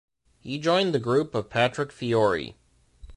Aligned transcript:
He 0.39 0.57
joined 0.57 0.95
the 0.95 0.99
group 0.99 1.35
of 1.35 1.51
Patrick 1.51 1.91
Fiori. 1.91 2.55